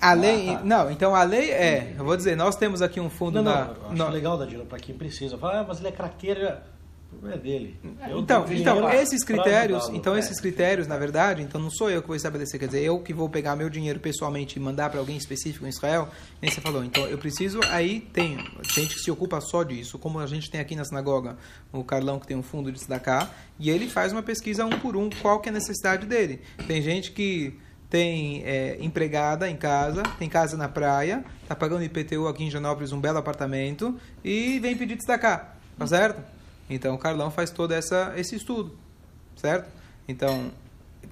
[0.00, 0.64] A lei, ah, tá.
[0.64, 3.64] não, então a lei é, eu vou dizer, nós temos aqui um fundo não, na.
[3.64, 4.10] Não, eu acho não.
[4.10, 5.38] legal, Dadila, para quem precisa.
[5.38, 6.40] Fala, ah, mas ele é craqueiro
[7.30, 7.78] é dele.
[8.08, 12.08] Eu então, então esses critérios, então esses critérios, na verdade, então não sou eu que
[12.08, 15.16] vou estabelecer, quer dizer, eu que vou pegar meu dinheiro pessoalmente e mandar para alguém
[15.16, 16.08] específico em Israel,
[16.40, 16.84] nem você falou.
[16.84, 18.38] Então eu preciso, aí tem
[18.74, 21.36] gente que se ocupa só disso, como a gente tem aqui na sinagoga,
[21.72, 24.96] o Carlão que tem um fundo de Sidaká, e ele faz uma pesquisa um por
[24.96, 26.40] um, qual que é a necessidade dele.
[26.66, 32.26] Tem gente que tem é, empregada em casa, tem casa na praia, tá pagando IPTU
[32.28, 36.35] aqui em Janópolis um belo apartamento e vem pedir destacar, tá certo?
[36.68, 38.76] Então o Carlão faz todo essa, esse estudo,
[39.36, 39.70] certo?
[40.08, 40.50] Então,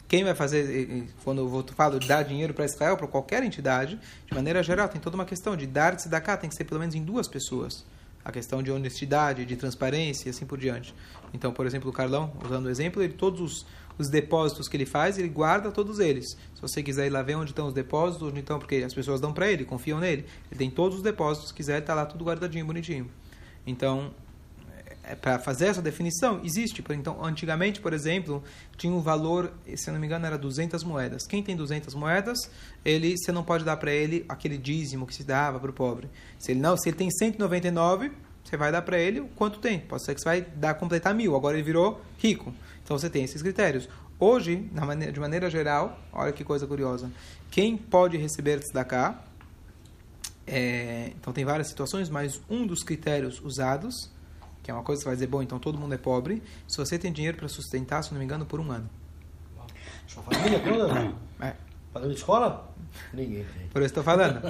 [0.08, 4.34] quem vai fazer, quando eu falo de dar dinheiro para Israel, para qualquer entidade, de
[4.34, 6.94] maneira geral, tem toda uma questão de dar se cá, tem que ser pelo menos
[6.94, 7.84] em duas pessoas.
[8.24, 10.94] A questão de honestidade, de transparência e assim por diante.
[11.32, 13.66] Então, por exemplo, o Carlão, usando o exemplo, ele todos os,
[13.98, 16.30] os depósitos que ele faz, ele guarda todos eles.
[16.54, 19.20] Se você quiser ir lá ver onde estão os depósitos, onde estão, porque as pessoas
[19.20, 20.24] dão para ele, confiam nele.
[20.50, 23.10] Ele tem todos os depósitos, se quiser, está lá tudo guardadinho, bonitinho.
[23.66, 24.14] Então,
[25.20, 26.82] para fazer essa definição, existe.
[26.90, 28.42] Então, antigamente, por exemplo,
[28.76, 31.26] tinha um valor, se não me engano, era 200 moedas.
[31.26, 32.50] Quem tem 200 moedas,
[32.84, 36.08] ele, você não pode dar para ele aquele dízimo que se dava para o pobre.
[36.38, 38.12] Se ele não, se ele tem 199,
[38.42, 39.80] você vai dar para ele o quanto tem.
[39.80, 41.36] Pode ser que você vai dar completar mil.
[41.36, 42.54] Agora ele virou rico.
[42.82, 43.88] Então você tem esses critérios.
[44.18, 47.10] Hoje, maneira, de maneira geral, olha que coisa curiosa.
[47.50, 49.22] Quem pode receber tzedakah,
[50.46, 54.13] é, então tem várias situações, mas um dos critérios usados
[54.64, 56.78] que é uma coisa que você vai dizer, bom, então todo mundo é pobre, se
[56.78, 58.88] você tem dinheiro para sustentar, se não me engano, por um ano.
[60.06, 61.12] Sua família toda?
[61.40, 61.54] É.
[61.92, 62.74] Pagando escola?
[63.12, 63.68] Ninguém tem.
[63.68, 64.40] Por isso estou falando.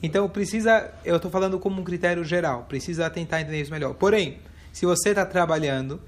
[0.00, 3.94] Então precisa, eu estou falando como um critério geral, precisa tentar entender isso melhor.
[3.94, 4.38] Porém,
[4.72, 6.00] se você está trabalhando,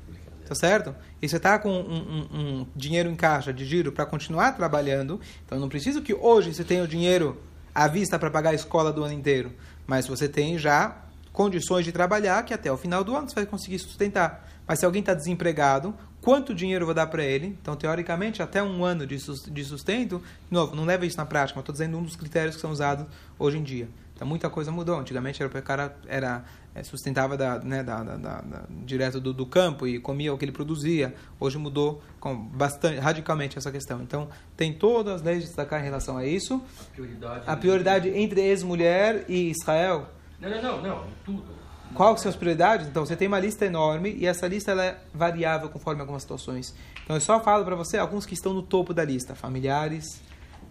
[0.46, 0.94] tá certo?
[1.20, 5.20] E você está com um, um, um, dinheiro em caixa de giro para continuar trabalhando,
[5.44, 7.40] então não preciso que hoje você tenha o dinheiro
[7.74, 9.52] à vista para pagar a escola do ano inteiro,
[9.88, 11.05] mas você tem já
[11.36, 14.48] condições de trabalhar que até o final do ano você vai conseguir sustentar.
[14.66, 17.58] Mas se alguém está desempregado, quanto dinheiro eu vou dar para ele?
[17.60, 21.62] Então, teoricamente, até um ano de sustento, de novo, não leva isso na prática, mas
[21.62, 23.06] estou dizendo um dos critérios que são usados
[23.38, 23.86] hoje em dia.
[24.14, 24.98] Então, muita coisa mudou.
[24.98, 26.42] Antigamente, era, o cara era,
[26.74, 30.44] é, sustentava da, né, da, da, da, direto do, do, campo e comia o que
[30.46, 31.14] ele produzia.
[31.38, 34.00] Hoje mudou com bastante, radicalmente essa questão.
[34.00, 36.54] Então, tem todas as leis de destacar em relação a isso.
[36.80, 40.15] A prioridade, a prioridade entre ex-mulher e Israel.
[40.40, 41.66] Não, não, não, não, tudo.
[41.94, 42.86] Quais são as prioridades?
[42.86, 46.74] Então, você tem uma lista enorme e essa lista ela é variável conforme algumas situações.
[47.02, 49.34] Então, eu só falo para você alguns que estão no topo da lista.
[49.34, 50.20] Familiares,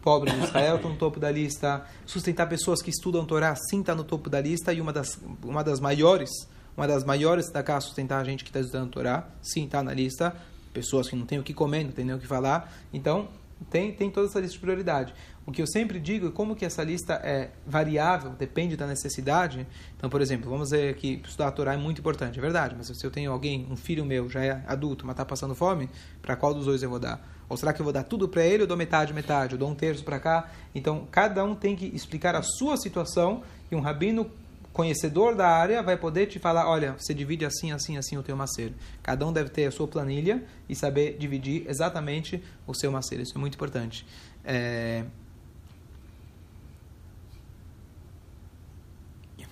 [0.01, 1.83] pobres de Israel estão no topo da lista.
[2.05, 4.71] Sustentar pessoas que estudam Torá, sim, está no topo da lista.
[4.71, 6.29] E uma das, uma das maiores,
[6.77, 9.93] uma das maiores da casa sustentar a gente que está estudando Torá, sim, está na
[9.93, 10.35] lista.
[10.73, 12.71] Pessoas que não têm o que comer, não têm nem o que falar.
[12.93, 13.29] Então,
[13.69, 15.13] tem, tem toda essa lista de prioridade.
[15.47, 19.67] O que eu sempre digo é como que essa lista é variável, depende da necessidade.
[19.95, 22.87] Então, por exemplo, vamos dizer que estudar a Torá é muito importante, é verdade, mas
[22.87, 25.87] se eu tenho alguém, um filho meu, já é adulto, mas está passando fome,
[26.19, 27.23] para qual dos dois eu vou dar?
[27.47, 29.69] Ou será que eu vou dar tudo para ele, ou dou metade, metade, eu dou
[29.69, 30.49] um terço para cá?
[30.73, 34.31] Então, cada um tem que explicar a sua situação e um rabino
[34.73, 38.35] conhecedor da área vai poder te falar, olha, você divide assim, assim, assim o teu
[38.35, 38.73] maceiro.
[39.01, 43.23] Cada um deve ter a sua planilha e saber dividir exatamente o seu maceiro.
[43.23, 44.05] Isso é muito importante.
[44.43, 45.05] É...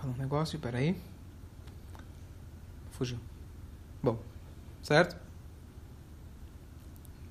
[0.03, 0.95] falar um negócio, peraí.
[2.91, 3.17] Fugiu.
[4.01, 4.19] Bom,
[4.81, 5.15] certo?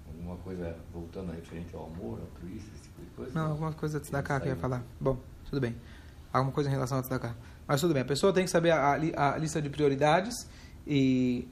[0.07, 3.33] Alguma coisa voltando referente ao amor, altruísta, esse tipo de coisa?
[3.35, 4.83] Não, alguma coisa de cá que eu ia falar.
[5.01, 5.77] Bom, tudo bem.
[6.33, 7.35] Alguma coisa em relação a cá.
[7.67, 10.49] Mas tudo bem, a pessoa tem que saber a, a, a lista de prioridades
[10.87, 11.47] e.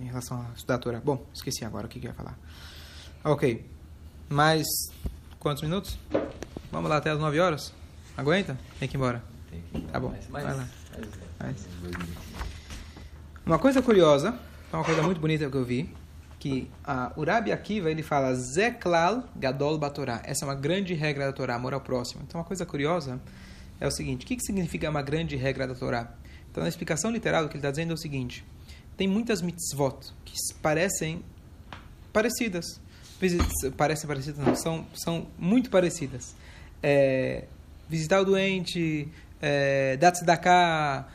[0.00, 1.00] Em relação a estudar a Torá.
[1.00, 2.38] Bom, esqueci agora o que, que eu ia falar.
[3.24, 3.68] Ok.
[4.28, 4.64] Mais
[5.40, 5.98] quantos minutos?
[6.70, 7.79] Vamos lá até as 9 horas?
[8.16, 8.58] Aguenta?
[8.78, 9.22] Tem que ir embora.
[9.50, 9.92] Tem que ir embora.
[9.92, 10.14] Tá bom.
[10.30, 10.68] Vai lá.
[11.38, 11.66] mais.
[13.44, 14.38] Uma coisa curiosa,
[14.72, 15.88] uma coisa muito bonita que eu vi,
[16.38, 20.22] que a Urabi Akiva ele fala Zeklal Gadol Batorá.
[20.24, 22.22] Essa é uma grande regra da Torá, amor ao próximo.
[22.26, 23.20] Então, uma coisa curiosa
[23.80, 26.12] é o seguinte: o que, que significa uma grande regra da Torá?
[26.50, 28.44] Então, na explicação literal, o que ele está dizendo é o seguinte:
[28.96, 31.22] tem muitas mitzvot que parecem
[32.12, 32.80] parecidas.
[33.76, 36.34] Parecem parecidas, não, são, são muito parecidas.
[36.82, 37.44] É,
[37.90, 39.08] visitar o doente,
[39.42, 41.08] é, dar tzedakah,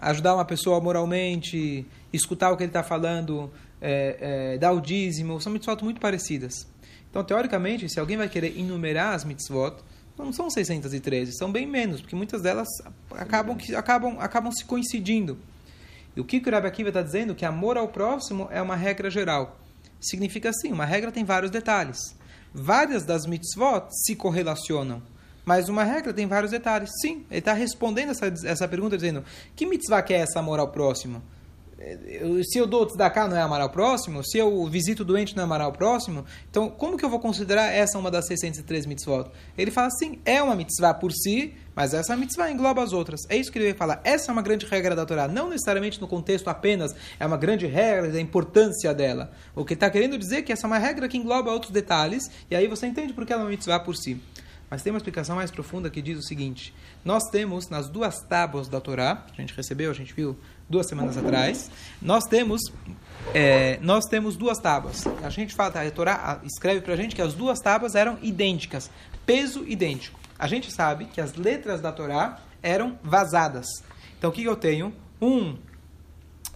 [0.00, 5.40] ajudar uma pessoa moralmente, escutar o que ele está falando é, é, dar o dízimo,
[5.40, 6.66] são mitzvot muito parecidas.
[7.08, 9.76] Então, teoricamente, se alguém vai querer enumerar as mitzvot,
[10.18, 12.68] não são 613, são bem menos, porque muitas delas
[13.12, 15.38] acabam, acabam, acabam se coincidindo.
[16.14, 17.34] E o que o Rabbi Akiva está dizendo?
[17.34, 19.58] Que amor ao próximo é uma regra geral.
[20.00, 21.98] Significa assim, uma regra tem vários detalhes.
[22.52, 25.02] Várias das mitzvot se correlacionam,
[25.44, 26.90] mas uma regra tem vários detalhes.
[27.00, 29.24] Sim, ele está respondendo essa, essa pergunta dizendo,
[29.56, 31.22] que mitzvah que é essa amor ao próximo?
[32.44, 35.42] se eu dou tzedakah não é amar ao próximo, se eu visito o doente não
[35.42, 39.30] é amar ao próximo, então como que eu vou considerar essa uma das 603 mitzvot?
[39.56, 43.22] Ele fala assim, é uma mitzvah por si, mas essa mitzvah engloba as outras.
[43.30, 44.00] É isso que ele vai falar.
[44.04, 47.66] Essa é uma grande regra da Torá, não necessariamente no contexto apenas é uma grande
[47.66, 49.32] regra da importância dela.
[49.54, 52.30] O que está querendo dizer é que essa é uma regra que engloba outros detalhes,
[52.50, 54.20] e aí você entende porque ela é uma mitzvah por si.
[54.70, 56.72] Mas tem uma explicação mais profunda que diz o seguinte:
[57.04, 60.86] nós temos nas duas tábuas da Torá, que a gente recebeu, a gente viu duas
[60.86, 61.68] semanas atrás,
[62.00, 62.60] nós temos
[63.34, 65.04] é, nós temos duas tábuas.
[65.22, 68.90] A gente fala, a Torá escreve para a gente que as duas tábuas eram idênticas,
[69.26, 70.18] peso idêntico.
[70.38, 73.66] A gente sabe que as letras da Torá eram vazadas.
[74.18, 74.94] Então o que eu tenho?
[75.20, 75.56] Um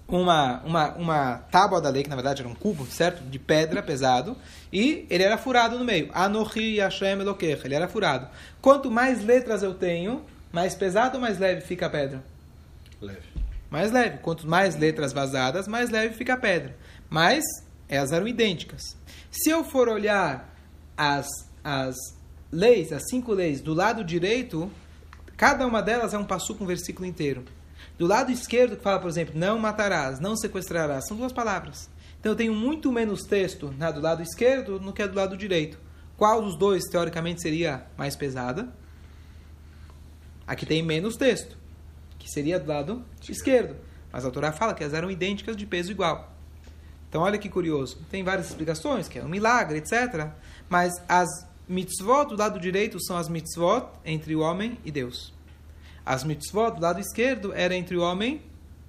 [0.08, 3.22] uma, uma, uma tábua da lei, que na verdade era um cubo, certo?
[3.22, 4.36] De pedra pesado,
[4.72, 6.10] e ele era furado no meio.
[6.12, 8.28] Anohi Hashem Eloquech, ele era furado.
[8.60, 12.22] Quanto mais letras eu tenho, mais pesado ou mais leve fica a pedra?
[13.00, 13.34] Leve
[13.74, 14.18] mais leve.
[14.18, 16.76] Quanto mais letras vazadas, mais leve fica a pedra.
[17.10, 17.42] Mas
[17.88, 18.96] elas eram idênticas.
[19.32, 20.54] Se eu for olhar
[20.96, 21.26] as,
[21.64, 21.96] as
[22.52, 24.70] leis, as cinco leis, do lado direito,
[25.36, 27.44] cada uma delas é um passo com um versículo inteiro.
[27.98, 31.88] Do lado esquerdo, que fala, por exemplo, não matarás, não sequestrarás, são duas palavras.
[32.18, 35.78] Então eu tenho muito menos texto do lado esquerdo do que do lado direito.
[36.16, 38.68] Qual dos dois, teoricamente, seria mais pesada?
[40.46, 41.56] Aqui tem menos texto
[42.18, 43.76] que seria do lado esquerdo.
[44.10, 46.32] Mas a Torá fala que elas eram idênticas de peso igual.
[47.08, 47.98] Então olha que curioso.
[48.10, 50.30] Tem várias explicações, que é um milagre, etc.
[50.68, 51.28] Mas as
[51.68, 55.32] mitzvot do lado direito são as mitzvot entre o homem e Deus.
[56.04, 58.42] As mitzvot do lado esquerdo eram entre o homem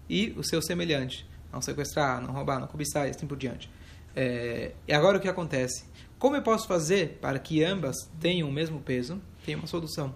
[0.09, 1.25] e o seu semelhante.
[1.51, 3.69] Não sequestrar, não roubar, não cobiçar e assim por diante.
[4.15, 5.85] É, e agora o que acontece?
[6.19, 9.21] Como eu posso fazer para que ambas tenham o mesmo peso?
[9.45, 10.13] Tem uma solução.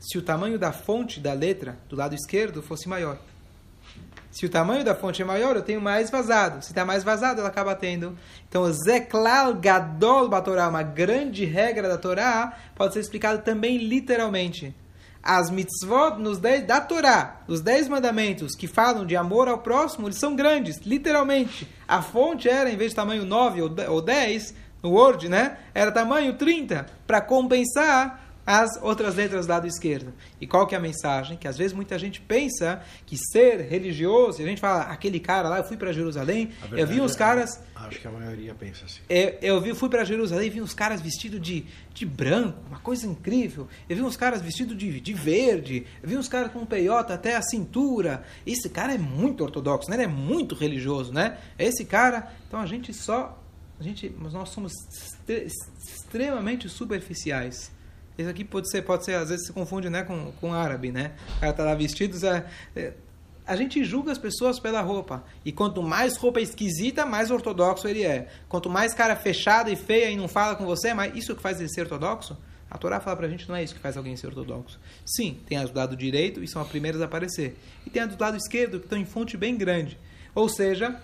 [0.00, 3.18] Se o tamanho da fonte da letra do lado esquerdo fosse maior.
[4.30, 6.62] Se o tamanho da fonte é maior, eu tenho mais vazado.
[6.64, 8.18] Se está mais vazado, ela acaba tendo.
[8.48, 14.74] Então, Zeklal Gadol Batorá, uma grande regra da Torá, pode ser explicado também literalmente.
[15.26, 20.06] As mitzvot nos dez, da Torá, os dez mandamentos que falam de amor ao próximo,
[20.06, 21.66] eles são grandes, literalmente.
[21.88, 25.56] A fonte era, em vez de tamanho 9 ou 10, no Word, né?
[25.74, 30.12] Era tamanho 30, para compensar as outras letras do lado esquerdo.
[30.40, 31.36] E qual que é a mensagem?
[31.36, 35.58] Que às vezes muita gente pensa que ser religioso, a gente fala, aquele cara lá,
[35.58, 37.60] eu fui para Jerusalém, eu vi uns caras...
[37.74, 39.00] Acho que a maioria pensa assim.
[39.08, 42.78] Eu, eu vi, fui para Jerusalém e vi uns caras vestidos de, de branco, uma
[42.78, 43.68] coisa incrível.
[43.88, 47.14] Eu vi uns caras vestidos de, de verde, eu vi uns caras com um peiota
[47.14, 48.24] até a cintura.
[48.46, 49.96] Esse cara é muito ortodoxo, né?
[49.96, 51.38] ele é muito religioso, né?
[51.58, 52.32] Esse cara...
[52.46, 53.40] Então a gente só...
[53.78, 54.72] A gente, mas nós somos
[55.26, 57.72] extremamente superficiais.
[58.16, 61.12] Isso aqui pode ser, pode ser, às vezes se confunde né, com, com árabe, né?
[61.36, 62.46] O cara tá lá vestido, é,
[62.76, 62.92] é,
[63.46, 65.24] a gente julga as pessoas pela roupa.
[65.44, 68.28] E quanto mais roupa esquisita, mais ortodoxo ele é.
[68.48, 71.58] Quanto mais cara fechada e feia e não fala com você, mais isso que faz
[71.58, 72.36] ele ser ortodoxo?
[72.70, 74.80] A Torá fala pra gente não é isso que faz alguém ser ortodoxo.
[75.04, 77.56] Sim, tem as do lado direito e são as primeiras a aparecer.
[77.86, 79.98] E tem as do lado esquerdo que estão em fonte bem grande.
[80.34, 81.00] Ou seja,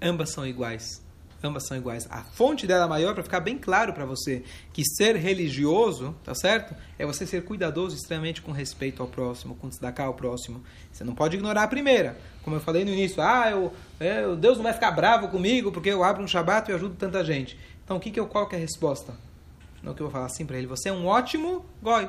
[0.00, 1.01] ambas são iguais
[1.42, 2.06] ambas são iguais.
[2.10, 6.34] A fonte dela é maior para ficar bem claro para você que ser religioso, tá
[6.34, 6.74] certo?
[6.98, 10.62] É você ser cuidadoso extremamente com respeito ao próximo, com destacar ao próximo.
[10.92, 12.16] Você não pode ignorar a primeira.
[12.42, 15.88] Como eu falei no início, ah, eu, eu, Deus não vai ficar bravo comigo porque
[15.88, 17.58] eu abro um shabat e ajudo tanta gente.
[17.84, 19.14] Então, o que que eu, qual que é a resposta?
[19.82, 22.08] Não que eu vou falar assim para ele, você é um ótimo goi.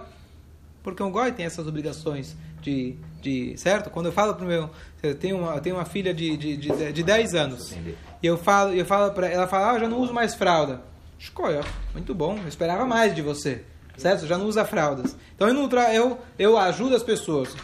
[0.83, 3.89] Porque um goi tem essas obrigações de, de certo?
[3.89, 4.69] Quando eu falo para o meu,
[5.03, 7.75] eu tenho uma, eu tenho uma filha de, de, de, de 10 anos.
[8.21, 10.81] E eu falo, eu falo para ela fala, ah, eu já não uso mais fralda.
[11.19, 11.61] Escolha,
[11.93, 13.63] muito bom, eu esperava mais de você.
[13.97, 14.25] Certo?
[14.25, 15.15] Já não usa fraldas.
[15.35, 17.55] Então eu não tra eu, eu ajudo as pessoas.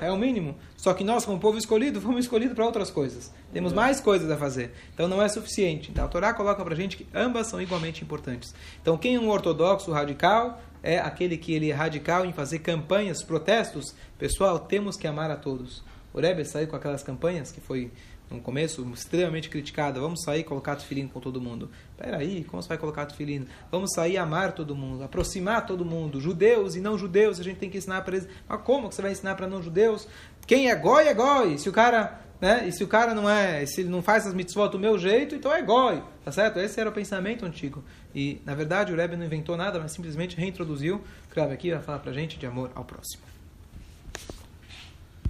[0.00, 0.56] É o mínimo.
[0.76, 3.32] Só que nós, como povo escolhido, fomos escolhidos para outras coisas.
[3.52, 4.72] Temos mais coisas a fazer.
[4.94, 5.90] Então não é suficiente.
[5.90, 8.54] Então a Torá coloca para gente que ambas são igualmente importantes.
[8.82, 13.22] Então quem é um ortodoxo radical é aquele que ele é radical em fazer campanhas,
[13.22, 13.94] protestos.
[14.18, 15.82] Pessoal, temos que amar a todos.
[16.12, 17.92] O Rebbe saiu com aquelas campanhas que foi
[18.30, 20.00] no começo, extremamente criticada.
[20.00, 21.70] Vamos sair colocar tefilin com todo mundo.
[21.96, 23.46] Peraí, como você vai colocar tefilin?
[23.70, 26.20] Vamos sair amar todo mundo, aproximar todo mundo.
[26.20, 28.28] Judeus e não judeus, a gente tem que ensinar para eles.
[28.48, 30.06] Mas como que você vai ensinar para não judeus?
[30.46, 31.58] Quem é goi é goi.
[31.58, 32.68] Se o cara, né?
[32.68, 35.34] E se o cara não é, se ele não faz as mitzvot do meu jeito,
[35.34, 36.02] então é goi.
[36.24, 36.60] Tá certo?
[36.60, 37.82] Esse era o pensamento antigo.
[38.14, 41.00] E, na verdade, o Rebbe não inventou nada, mas simplesmente reintroduziu.
[41.34, 43.29] Rebbe aqui vai falar pra gente de amor ao próximo.